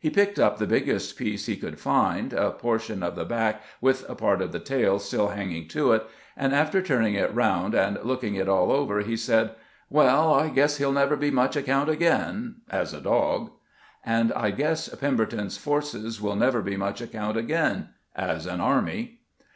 [0.00, 4.04] He picked up the biggest piece he could find, a portion of the back with
[4.10, 6.04] a part of the tail still hang ing to it,
[6.36, 9.54] and after turning it round and looking it all over, he said,'
[9.98, 13.52] Well, I guess he '11 never be much account again— as a dog.'
[14.04, 17.90] And I guess Pemberton's forces will never be much account again—
[18.32, 19.20] as an army."